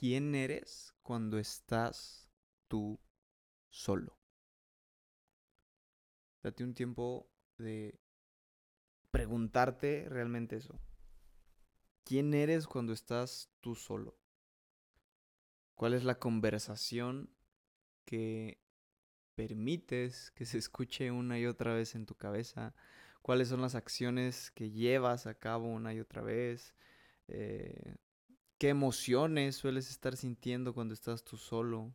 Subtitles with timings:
[0.00, 2.26] ¿Quién eres cuando estás
[2.68, 2.98] tú
[3.68, 4.16] solo?
[6.42, 8.00] Date un tiempo de
[9.10, 10.80] preguntarte realmente eso.
[12.04, 14.18] ¿Quién eres cuando estás tú solo?
[15.74, 17.28] ¿Cuál es la conversación
[18.06, 18.58] que
[19.34, 22.74] permites que se escuche una y otra vez en tu cabeza?
[23.20, 26.74] ¿Cuáles son las acciones que llevas a cabo una y otra vez?
[27.28, 27.96] Eh,
[28.60, 31.94] ¿Qué emociones sueles estar sintiendo cuando estás tú solo?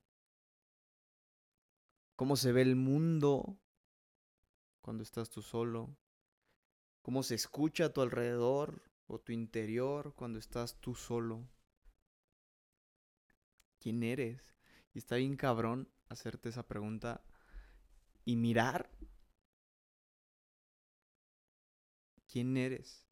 [2.15, 3.59] ¿Cómo se ve el mundo
[4.81, 5.95] cuando estás tú solo?
[7.03, 11.47] ¿Cómo se escucha a tu alrededor o tu interior cuando estás tú solo?
[13.77, 14.55] ¿Quién eres?
[14.91, 17.23] Y está bien cabrón hacerte esa pregunta
[18.23, 18.89] y mirar
[22.27, 23.05] quién eres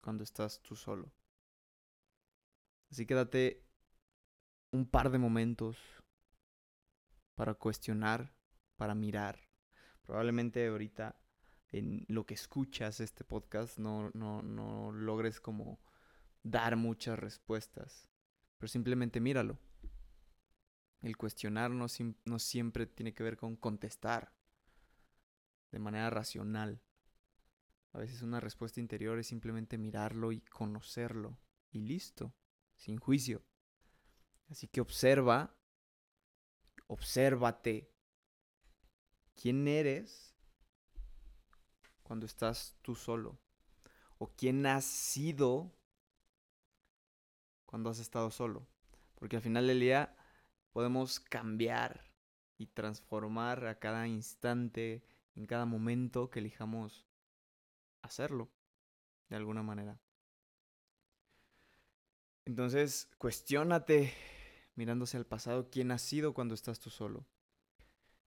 [0.00, 1.12] cuando estás tú solo.
[2.90, 3.64] Así que date
[4.72, 5.78] un par de momentos
[7.34, 8.34] para cuestionar,
[8.76, 9.48] para mirar.
[10.02, 11.20] Probablemente ahorita
[11.68, 15.80] en lo que escuchas este podcast no, no, no logres como
[16.42, 18.08] dar muchas respuestas,
[18.58, 19.58] pero simplemente míralo.
[21.00, 21.86] El cuestionar no,
[22.24, 24.34] no siempre tiene que ver con contestar
[25.70, 26.82] de manera racional.
[27.92, 31.38] A veces una respuesta interior es simplemente mirarlo y conocerlo
[31.70, 32.34] y listo
[32.80, 33.42] sin juicio.
[34.48, 35.54] Así que observa,
[36.86, 37.92] obsérvate.
[39.34, 40.34] ¿Quién eres
[42.02, 43.38] cuando estás tú solo?
[44.18, 45.72] ¿O quién has sido
[47.66, 48.66] cuando has estado solo?
[49.14, 50.16] Porque al final del día
[50.72, 52.10] podemos cambiar
[52.56, 55.02] y transformar a cada instante,
[55.34, 57.06] en cada momento que elijamos
[58.02, 58.50] hacerlo,
[59.28, 60.00] de alguna manera.
[62.44, 64.12] Entonces, cuestiónate
[64.74, 67.26] mirándose al pasado, quién has sido cuando estás tú solo.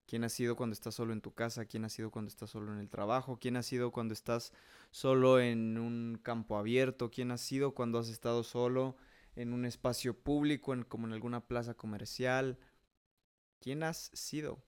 [0.06, 1.64] ¿Quién has sido cuando estás solo en tu casa?
[1.64, 3.38] ¿Quién has sido cuando estás solo en el trabajo?
[3.40, 4.52] ¿Quién has sido cuando estás
[4.90, 7.10] solo en un campo abierto?
[7.10, 8.96] ¿Quién has sido cuando has estado solo
[9.34, 12.58] en un espacio público, como en alguna plaza comercial?
[13.58, 14.62] ¿Quién has sido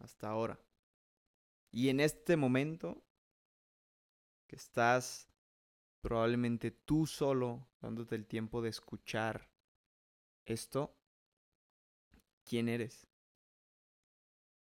[0.00, 0.60] hasta ahora?
[1.70, 3.02] Y en este momento
[4.48, 5.29] que estás
[6.00, 9.50] probablemente tú solo, dándote el tiempo de escuchar
[10.44, 10.96] esto,
[12.44, 13.06] ¿quién eres?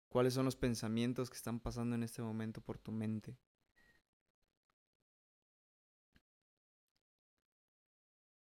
[0.09, 3.37] ¿Cuáles son los pensamientos que están pasando en este momento por tu mente?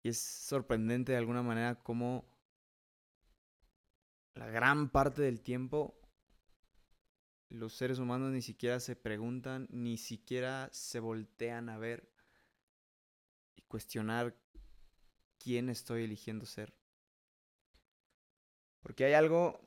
[0.03, 2.25] Y es sorprendente de alguna manera cómo
[4.35, 5.99] la gran parte del tiempo
[7.49, 12.14] los seres humanos ni siquiera se preguntan, ni siquiera se voltean a ver
[13.67, 14.35] cuestionar
[15.37, 16.73] quién estoy eligiendo ser.
[18.81, 19.59] Porque hay algo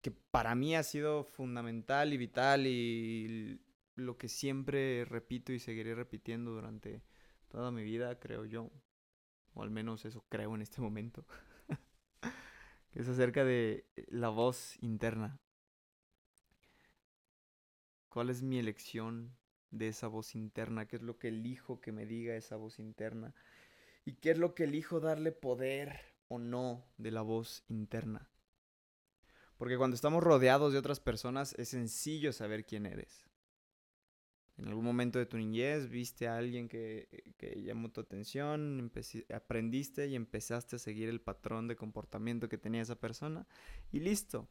[0.00, 3.60] que para mí ha sido fundamental y vital y
[3.94, 7.02] lo que siempre repito y seguiré repitiendo durante
[7.48, 8.70] toda mi vida, creo yo.
[9.54, 11.26] O al menos eso creo en este momento.
[12.90, 15.38] que es acerca de la voz interna.
[18.08, 19.36] ¿Cuál es mi elección
[19.72, 23.34] de esa voz interna, qué es lo que elijo que me diga esa voz interna
[24.04, 28.30] y qué es lo que elijo darle poder o no de la voz interna.
[29.56, 33.24] Porque cuando estamos rodeados de otras personas es sencillo saber quién eres.
[34.58, 38.92] En algún momento de tu niñez viste a alguien que, que llamó tu atención,
[39.34, 43.46] aprendiste y empezaste a seguir el patrón de comportamiento que tenía esa persona
[43.90, 44.48] y listo.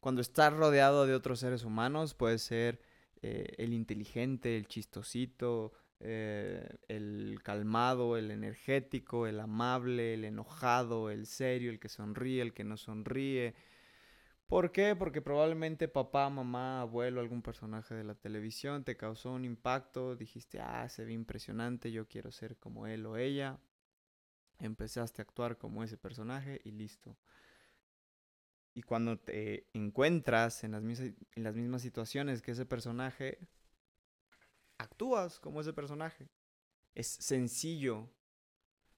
[0.00, 2.80] Cuando estás rodeado de otros seres humanos, puede ser
[3.26, 11.24] eh, el inteligente, el chistosito, eh, el calmado, el energético, el amable, el enojado, el
[11.24, 13.54] serio, el que sonríe, el que no sonríe.
[14.46, 14.94] ¿Por qué?
[14.94, 20.60] Porque probablemente papá, mamá, abuelo, algún personaje de la televisión te causó un impacto, dijiste,
[20.60, 23.58] ah, se ve impresionante, yo quiero ser como él o ella.
[24.58, 27.16] Empezaste a actuar como ese personaje y listo.
[28.74, 33.38] Y cuando te encuentras en las, mismas, en las mismas situaciones que ese personaje,
[34.78, 36.28] actúas como ese personaje.
[36.94, 38.10] Es sencillo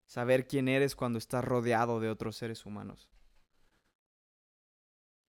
[0.04, 3.08] saber quién eres cuando estás rodeado de otros seres humanos.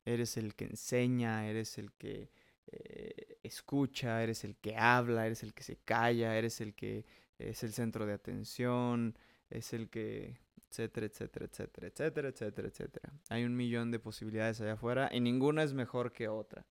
[0.05, 2.31] Eres el que enseña, eres el que
[2.67, 7.05] eh, escucha, eres el que habla, eres el que se calla, eres el que
[7.37, 9.17] es el centro de atención,
[9.49, 10.39] es el que
[10.77, 13.13] etcétera, etcétera, etcétera, etcétera, etcétera, etcétera.
[13.29, 16.65] Hay un millón de posibilidades allá afuera y ninguna es mejor que otra.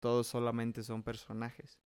[0.00, 1.80] Todos solamente son personajes.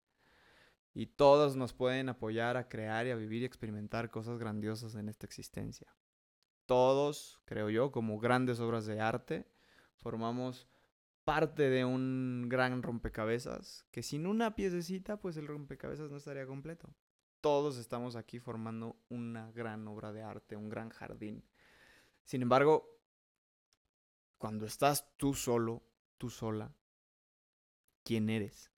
[0.94, 5.08] Y todos nos pueden apoyar a crear y a vivir y experimentar cosas grandiosas en
[5.08, 5.94] esta existencia.
[6.66, 9.46] todos, creo yo, como grandes obras de arte,
[9.96, 10.68] formamos
[11.24, 16.94] parte de un gran rompecabezas, que sin una piececita, pues el rompecabezas no estaría completo.
[17.40, 21.44] Todos estamos aquí formando una gran obra de arte, un gran jardín.
[22.24, 23.00] Sin embargo,
[24.38, 25.82] cuando estás tú solo,
[26.18, 26.74] tú sola,
[28.02, 28.72] ¿quién eres?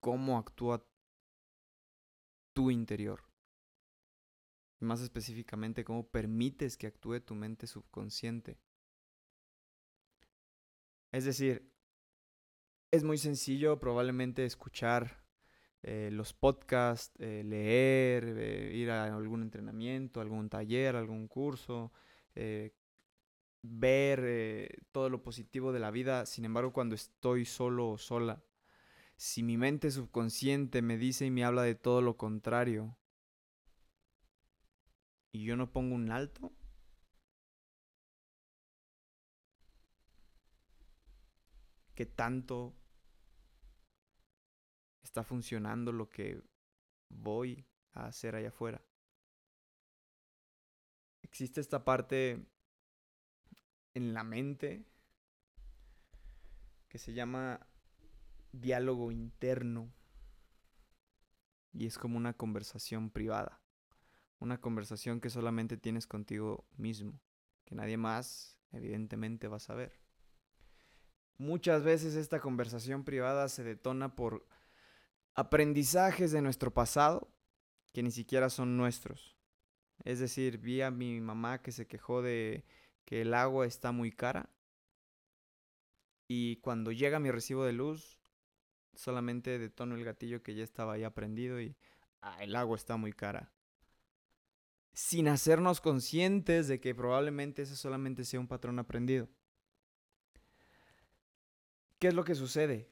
[0.00, 0.84] ¿Cómo actúa
[2.52, 3.22] tu interior?
[4.80, 8.58] Más específicamente, ¿cómo permites que actúe tu mente subconsciente?
[11.12, 11.70] Es decir,
[12.90, 15.24] es muy sencillo probablemente escuchar
[15.82, 21.92] eh, los podcasts, eh, leer, eh, ir a algún entrenamiento, algún taller, algún curso,
[23.62, 26.26] ver todo lo positivo de la vida.
[26.26, 28.42] Sin embargo, cuando estoy solo o sola,
[29.16, 32.96] si mi mente subconsciente me dice y me habla de todo lo contrario,
[35.32, 36.52] y yo no pongo un alto,
[41.94, 42.74] ¿qué tanto
[45.02, 46.42] está funcionando lo que
[47.10, 48.82] voy a hacer allá afuera?
[51.30, 52.44] Existe esta parte
[53.94, 54.84] en la mente
[56.88, 57.66] que se llama
[58.52, 59.92] diálogo interno
[61.72, 63.62] y es como una conversación privada,
[64.40, 67.20] una conversación que solamente tienes contigo mismo,
[67.64, 70.00] que nadie más evidentemente va a saber.
[71.38, 74.46] Muchas veces esta conversación privada se detona por
[75.34, 77.32] aprendizajes de nuestro pasado
[77.92, 79.39] que ni siquiera son nuestros.
[80.04, 82.64] Es decir, vi a mi mamá que se quejó de
[83.04, 84.50] que el agua está muy cara
[86.28, 88.20] y cuando llega mi recibo de luz
[88.94, 91.76] solamente detono el gatillo que ya estaba ahí aprendido y
[92.22, 93.52] ah, el agua está muy cara.
[94.92, 99.28] Sin hacernos conscientes de que probablemente ese solamente sea un patrón aprendido.
[101.98, 102.90] ¿Qué es lo que sucede?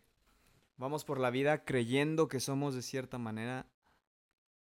[0.77, 3.71] Vamos por la vida creyendo que somos de cierta manera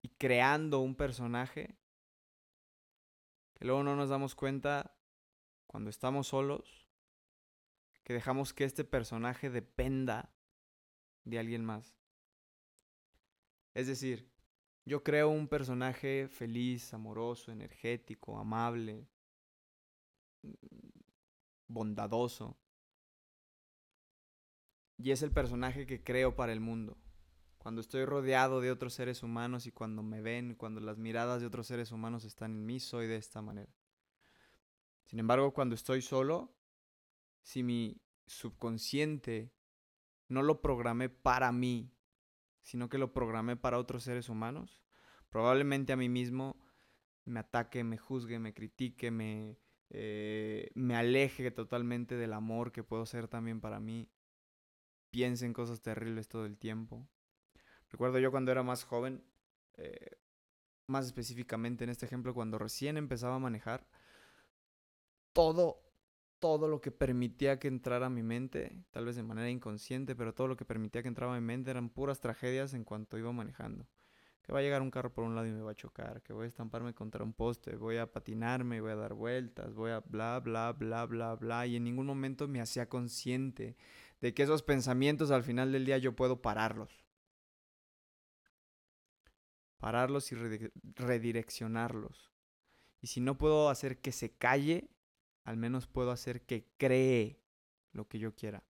[0.01, 1.77] y creando un personaje
[3.65, 4.95] luego no nos damos cuenta
[5.67, 6.87] cuando estamos solos,
[8.03, 10.31] que dejamos que este personaje dependa
[11.23, 11.97] de alguien más.
[13.73, 14.31] Es decir,
[14.85, 19.07] yo creo un personaje feliz, amoroso, energético, amable,
[21.67, 22.57] bondadoso.
[24.97, 26.97] Y es el personaje que creo para el mundo.
[27.65, 31.47] Cuando estoy rodeado de otros seres humanos y cuando me ven, cuando las miradas de
[31.47, 33.73] otros seres humanos están en mí, soy de esta manera.
[35.05, 36.53] Sin embargo, cuando estoy solo,
[37.41, 39.51] si mi subconsciente
[40.27, 41.91] no lo programé para mí,
[42.61, 44.83] sino que lo programé para otros seres humanos,
[45.29, 46.57] probablemente a mí mismo
[47.23, 49.57] me ataque, me juzgue, me critique, me,
[49.89, 54.07] eh, me aleje totalmente del amor que puedo ser también para mí,
[55.09, 57.09] piense en cosas terribles todo el tiempo.
[57.89, 59.23] Recuerdo yo cuando era más joven,
[59.77, 60.17] eh,
[60.87, 63.87] más específicamente en este ejemplo, cuando recién empezaba a manejar,
[65.33, 65.85] todo
[66.39, 70.33] todo lo que permitía que entrara a mi mente, tal vez de manera inconsciente, pero
[70.33, 73.31] todo lo que permitía que entrara a mi mente eran puras tragedias en cuanto iba
[73.31, 73.87] manejando.
[74.43, 76.33] Que va a llegar un carro por un lado y me va a chocar, que
[76.33, 80.01] voy a estamparme contra un poste, voy a patinarme, voy a dar vueltas, voy a
[80.01, 81.65] bla, bla, bla, bla, bla.
[81.65, 83.75] Y en ningún momento me hacía consciente
[84.21, 87.04] de que esos pensamientos al final del día yo puedo pararlos.
[89.77, 92.31] Pararlos y redireccionarlos.
[93.01, 94.89] Y si no puedo hacer que se calle,
[95.43, 97.39] al menos puedo hacer que cree
[97.91, 98.63] lo que yo quiera.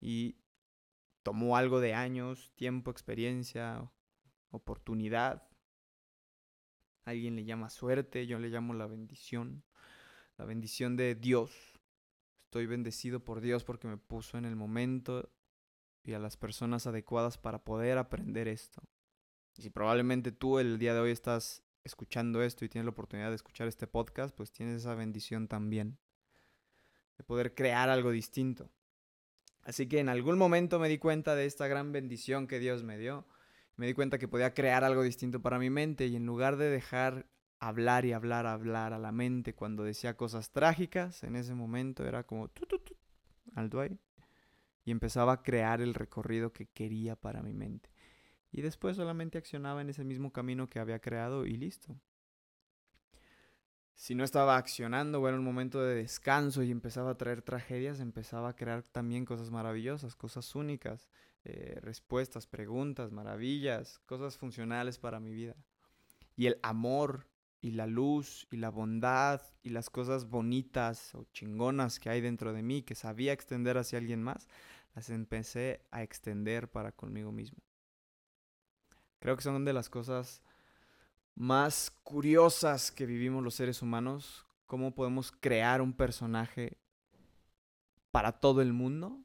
[0.00, 0.36] Y
[1.22, 3.90] tomó algo de años, tiempo, experiencia,
[4.50, 5.48] oportunidad.
[7.04, 9.64] Alguien le llama suerte, yo le llamo la bendición.
[10.36, 11.52] La bendición de Dios.
[12.44, 15.30] Estoy bendecido por Dios porque me puso en el momento
[16.02, 18.82] y a las personas adecuadas para poder aprender esto.
[19.56, 23.28] Y si probablemente tú el día de hoy estás escuchando esto y tienes la oportunidad
[23.28, 25.98] de escuchar este podcast, pues tienes esa bendición también
[27.16, 28.70] de poder crear algo distinto.
[29.62, 32.98] Así que en algún momento me di cuenta de esta gran bendición que Dios me
[32.98, 33.26] dio.
[33.76, 36.68] Me di cuenta que podía crear algo distinto para mi mente y en lugar de
[36.68, 37.26] dejar
[37.60, 42.24] hablar y hablar, hablar a la mente cuando decía cosas trágicas, en ese momento era
[42.24, 42.50] como
[43.54, 43.98] alto ahí
[44.84, 47.93] y empezaba a crear el recorrido que quería para mi mente
[48.54, 52.00] y después solamente accionaba en ese mismo camino que había creado y listo.
[53.96, 57.98] Si no estaba accionando o era un momento de descanso y empezaba a traer tragedias,
[57.98, 61.10] empezaba a crear también cosas maravillosas, cosas únicas,
[61.42, 65.56] eh, respuestas, preguntas, maravillas, cosas funcionales para mi vida.
[66.36, 67.26] Y el amor
[67.60, 72.52] y la luz y la bondad y las cosas bonitas o chingonas que hay dentro
[72.52, 74.46] de mí que sabía extender hacia alguien más,
[74.94, 77.58] las empecé a extender para conmigo mismo.
[79.24, 80.42] Creo que son de las cosas
[81.34, 86.76] más curiosas que vivimos los seres humanos, cómo podemos crear un personaje
[88.10, 89.18] para todo el mundo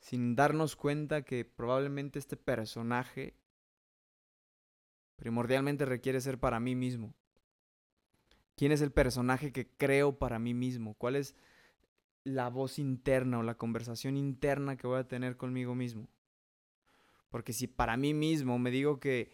[0.00, 3.36] sin darnos cuenta que probablemente este personaje
[5.16, 7.12] primordialmente requiere ser para mí mismo.
[8.56, 10.94] ¿Quién es el personaje que creo para mí mismo?
[10.94, 11.36] ¿Cuál es
[12.24, 16.08] la voz interna o la conversación interna que voy a tener conmigo mismo?
[17.32, 19.32] Porque si para mí mismo me digo que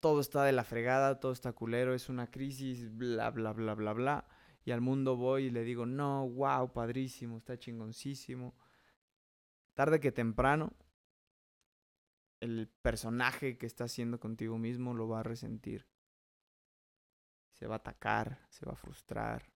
[0.00, 3.92] todo está de la fregada, todo está culero, es una crisis, bla, bla, bla, bla,
[3.92, 4.28] bla,
[4.64, 8.56] y al mundo voy y le digo, no, wow, padrísimo, está chingoncísimo.
[9.74, 10.72] Tarde que temprano
[12.40, 15.86] el personaje que está haciendo contigo mismo lo va a resentir.
[17.52, 19.52] Se va a atacar, se va a frustrar.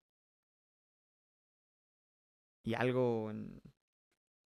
[2.62, 3.60] Y algo en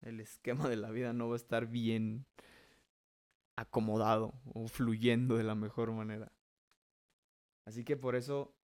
[0.02, 2.26] el esquema de la vida no va a estar bien
[3.58, 6.32] acomodado o fluyendo de la mejor manera.
[7.66, 8.56] Así que por eso,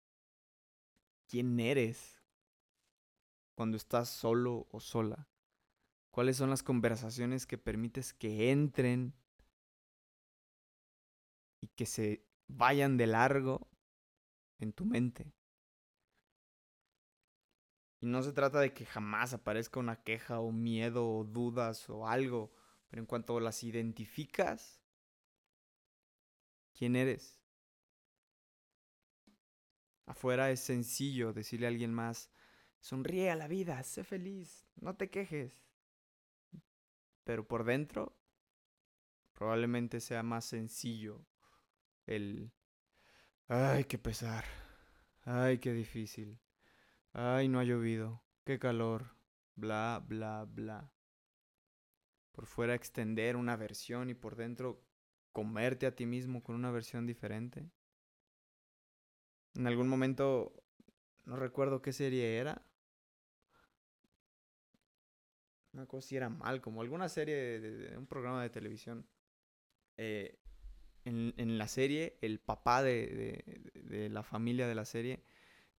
[1.27, 2.23] ¿quién eres
[3.55, 5.27] cuando estás solo o sola?
[6.11, 9.13] ¿Cuáles son las conversaciones que permites que entren
[11.63, 13.69] y que se vayan de largo
[14.59, 15.33] en tu mente.
[18.01, 22.05] Y no se trata de que jamás aparezca una queja o miedo o dudas o
[22.05, 22.51] algo,
[22.89, 24.82] pero en cuanto las identificas,
[26.73, 27.39] ¿quién eres?
[30.05, 32.29] Afuera es sencillo decirle a alguien más,
[32.79, 35.63] sonríe a la vida, sé feliz, no te quejes.
[37.23, 38.17] Pero por dentro,
[39.33, 41.25] probablemente sea más sencillo
[42.05, 42.51] el,
[43.47, 44.43] ay, qué pesar,
[45.21, 46.39] ay, qué difícil,
[47.13, 49.15] ay, no ha llovido, qué calor,
[49.55, 50.91] bla, bla, bla.
[52.33, 54.83] Por fuera extender una versión y por dentro
[55.33, 57.69] comerte a ti mismo con una versión diferente.
[59.55, 60.63] En algún momento,
[61.25, 62.65] no recuerdo qué serie era.
[65.73, 69.07] Una cosa si era mal, como alguna serie de, un programa de televisión.
[69.97, 70.39] Eh,
[71.05, 73.43] en, la serie, el papá de,
[74.11, 75.23] la familia de la serie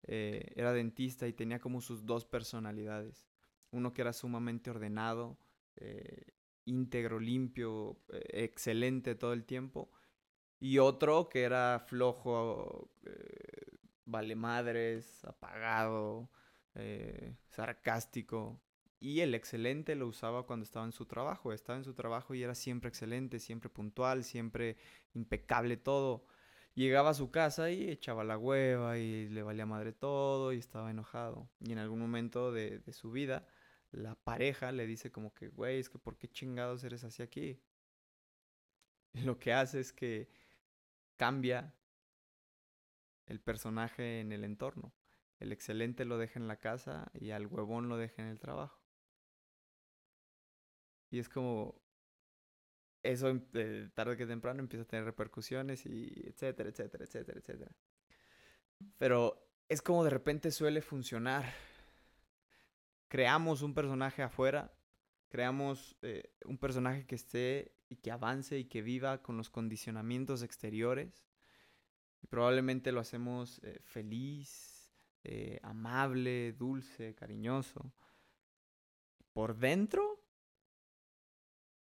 [0.03, 3.25] eh, era dentista y tenía como sus dos personalidades.
[3.71, 5.37] Uno que era sumamente ordenado,
[5.77, 6.34] eh,
[6.65, 9.91] íntegro, limpio, eh, excelente todo el tiempo.
[10.59, 12.89] Y otro que era flojo,
[14.05, 16.31] vale madres, apagado,
[17.49, 18.61] sarcástico.
[18.99, 21.53] Y el excelente lo usaba cuando estaba en su trabajo.
[21.53, 24.77] Estaba en su trabajo y era siempre excelente, siempre puntual, siempre
[25.13, 26.25] impecable todo.
[26.73, 30.89] Llegaba a su casa y echaba la hueva y le valía madre todo y estaba
[30.91, 31.49] enojado.
[31.59, 33.45] Y en algún momento de su vida,
[33.95, 37.61] la pareja le dice como que, güey, es que ¿por qué chingados eres así aquí?
[39.13, 40.29] Lo que hace es que
[41.17, 41.73] cambia
[43.25, 44.93] el personaje en el entorno.
[45.39, 48.79] El excelente lo deja en la casa y al huevón lo deja en el trabajo.
[51.09, 51.81] Y es como,
[53.03, 57.71] eso eh, tarde que temprano empieza a tener repercusiones y etcétera, etcétera, etcétera, etcétera.
[58.97, 61.45] Pero es como de repente suele funcionar.
[63.15, 64.73] Creamos un personaje afuera,
[65.29, 70.43] creamos eh, un personaje que esté y que avance y que viva con los condicionamientos
[70.43, 71.25] exteriores.
[72.29, 74.91] Probablemente lo hacemos eh, feliz,
[75.61, 77.93] amable, dulce, cariñoso.
[79.31, 80.15] Por dentro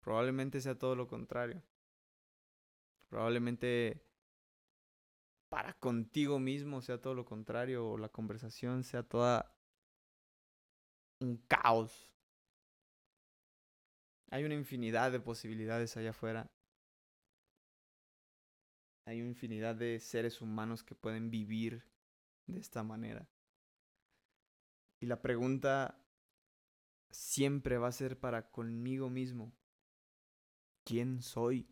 [0.01, 1.63] Probablemente sea todo lo contrario.
[3.09, 4.05] Probablemente
[5.49, 9.53] para contigo mismo sea todo lo contrario o la conversación sea toda
[11.21, 12.11] un caos.
[14.31, 16.51] Hay una infinidad de posibilidades allá afuera.
[19.05, 21.85] Hay una infinidad de seres humanos que pueden vivir
[22.47, 23.29] de esta manera.
[25.01, 25.99] Y la pregunta
[27.11, 29.53] siempre va a ser para conmigo mismo
[30.85, 31.69] quién soy.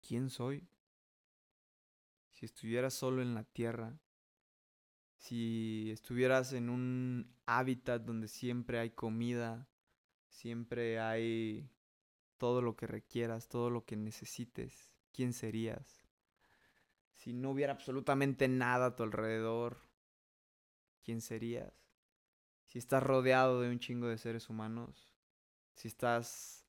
[0.00, 0.68] ¿Quién soy?
[2.30, 3.98] Si estuvieras solo en la tierra,
[5.24, 9.66] si estuvieras en un hábitat donde siempre hay comida,
[10.28, 11.70] siempre hay
[12.36, 16.04] todo lo que requieras, todo lo que necesites, ¿quién serías?
[17.14, 19.78] Si no hubiera absolutamente nada a tu alrededor,
[21.02, 21.72] ¿quién serías?
[22.66, 25.16] Si estás rodeado de un chingo de seres humanos,
[25.72, 26.66] si estás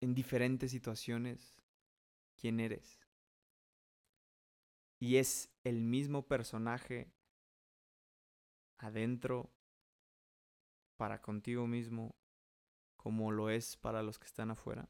[0.00, 1.62] en diferentes situaciones,
[2.36, 3.03] quién eres.
[5.04, 7.12] Y es el mismo personaje
[8.78, 9.52] adentro
[10.96, 12.16] para contigo mismo
[12.96, 14.88] como lo es para los que están afuera.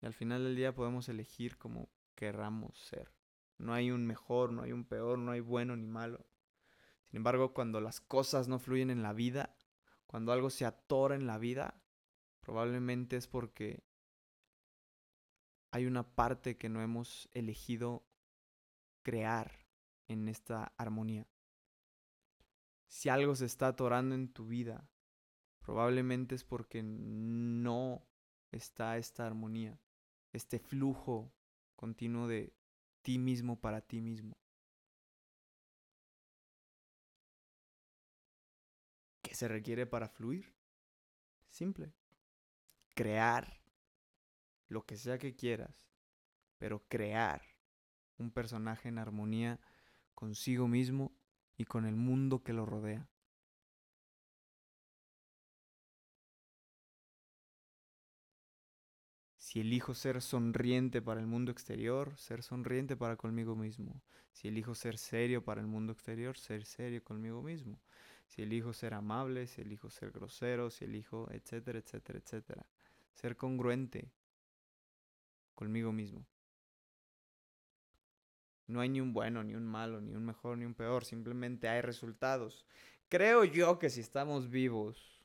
[0.00, 3.12] Y al final del día podemos elegir como querramos ser.
[3.56, 6.26] No hay un mejor, no hay un peor, no hay bueno ni malo.
[7.04, 9.54] Sin embargo, cuando las cosas no fluyen en la vida,
[10.08, 11.81] cuando algo se atora en la vida,
[12.42, 13.82] probablemente es porque
[15.70, 18.04] hay una parte que no hemos elegido
[19.02, 19.66] crear
[20.08, 21.26] en esta armonía.
[22.88, 24.86] Si algo se está atorando en tu vida,
[25.60, 28.06] probablemente es porque no
[28.50, 29.80] está esta armonía,
[30.32, 31.32] este flujo
[31.74, 32.54] continuo de
[33.00, 34.36] ti mismo para ti mismo.
[39.22, 40.54] ¿Qué se requiere para fluir?
[41.48, 41.94] Simple.
[42.94, 43.60] Crear
[44.68, 45.86] lo que sea que quieras,
[46.58, 47.42] pero crear
[48.18, 49.60] un personaje en armonía
[50.14, 51.12] consigo mismo
[51.56, 53.08] y con el mundo que lo rodea.
[59.36, 64.00] Si elijo ser sonriente para el mundo exterior, ser sonriente para conmigo mismo.
[64.32, 67.78] Si elijo ser serio para el mundo exterior, ser serio conmigo mismo.
[68.28, 72.66] Si elijo ser amable, si elijo ser grosero, si elijo, etcétera, etcétera, etcétera.
[73.14, 74.10] Ser congruente
[75.54, 76.26] conmigo mismo.
[78.66, 81.04] No hay ni un bueno, ni un malo, ni un mejor, ni un peor.
[81.04, 82.64] Simplemente hay resultados.
[83.08, 85.22] Creo yo que si estamos vivos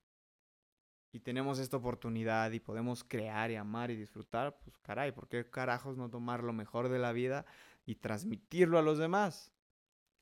[1.13, 5.50] y tenemos esta oportunidad y podemos crear y amar y disfrutar, pues caray, ¿por qué
[5.50, 7.46] carajos no tomar lo mejor de la vida
[7.86, 9.53] y transmitirlo a los demás?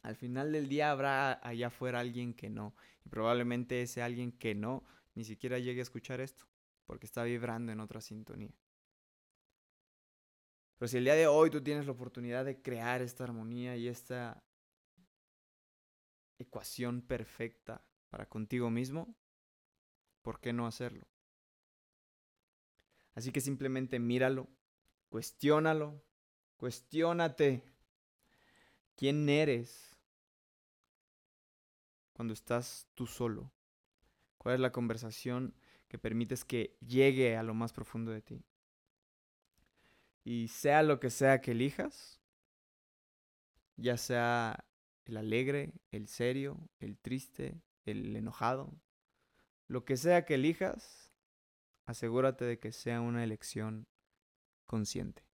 [0.04, 2.76] Al final del día habrá allá afuera alguien que no.
[3.04, 4.84] Y probablemente ese alguien que no
[5.16, 6.46] ni siquiera llegue a escuchar esto,
[6.86, 8.54] porque está vibrando en otra sintonía.
[10.78, 13.88] Pero si el día de hoy tú tienes la oportunidad de crear esta armonía y
[13.88, 14.44] esta
[16.38, 19.16] ecuación perfecta para contigo mismo,
[20.22, 21.08] ¿por qué no hacerlo?
[23.14, 24.50] Así que simplemente míralo,
[25.10, 26.04] cuestiónalo,
[26.58, 27.64] cuestiónate
[28.96, 29.98] quién eres
[32.12, 33.52] cuando estás tú solo.
[34.38, 35.56] ¿Cuál es la conversación
[35.88, 38.44] que permites que llegue a lo más profundo de ti?
[40.24, 42.20] Y sea lo que sea que elijas,
[43.78, 44.66] ya sea
[45.06, 48.74] el alegre, el serio, el triste, el enojado,
[49.68, 51.12] lo que sea que elijas,
[51.86, 53.88] asegúrate de que sea una elección
[54.66, 55.25] consciente.